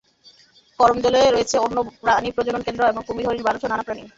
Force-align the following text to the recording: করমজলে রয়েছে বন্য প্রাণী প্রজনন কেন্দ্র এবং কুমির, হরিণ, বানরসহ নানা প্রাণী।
করমজলে 0.79 1.21
রয়েছে 1.25 1.55
বন্য 1.59 1.77
প্রাণী 2.01 2.29
প্রজনন 2.35 2.61
কেন্দ্র 2.63 2.83
এবং 2.87 3.01
কুমির, 3.07 3.27
হরিণ, 3.27 3.43
বানরসহ 3.43 3.69
নানা 3.69 3.83
প্রাণী। 3.83 4.03